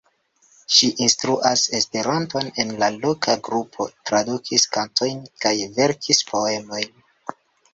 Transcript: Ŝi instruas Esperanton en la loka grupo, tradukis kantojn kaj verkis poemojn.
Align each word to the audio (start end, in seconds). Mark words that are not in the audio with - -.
Ŝi 0.75 0.87
instruas 1.07 1.65
Esperanton 1.79 2.49
en 2.63 2.73
la 2.83 2.89
loka 2.95 3.35
grupo, 3.49 3.87
tradukis 4.11 4.67
kantojn 4.79 5.23
kaj 5.47 5.55
verkis 5.77 6.25
poemojn. 6.33 6.91